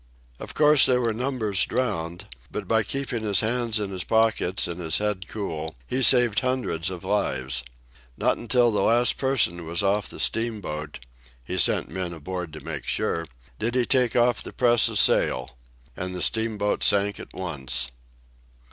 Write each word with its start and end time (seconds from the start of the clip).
"Of 0.39 0.55
course, 0.55 0.87
there 0.87 0.99
were 0.99 1.13
numbers 1.13 1.63
drowned, 1.63 2.25
but 2.49 2.67
by 2.67 2.81
keeping 2.81 3.21
his 3.21 3.41
hands 3.41 3.79
in 3.79 3.91
his 3.91 4.03
pockets 4.03 4.67
and 4.67 4.79
his 4.81 4.97
head 4.97 5.27
cool 5.27 5.75
he 5.85 6.01
saved 6.01 6.39
hundreds 6.39 6.89
of 6.89 7.03
lives. 7.03 7.63
Not 8.17 8.37
until 8.39 8.71
the 8.71 8.81
last 8.81 9.17
person 9.19 9.63
was 9.63 9.83
off 9.83 10.09
the 10.09 10.19
steamboat—he 10.19 11.55
sent 11.59 11.87
men 11.89 12.13
aboard 12.15 12.51
to 12.53 12.65
make 12.65 12.87
sure—did 12.87 13.75
he 13.75 13.85
take 13.85 14.15
off 14.15 14.41
the 14.41 14.51
press 14.53 14.89
of 14.89 14.97
sail. 14.97 15.55
And 15.95 16.15
the 16.15 16.23
steamboat 16.23 16.83
sank 16.83 17.19
at 17.19 17.31
once." 17.35 17.91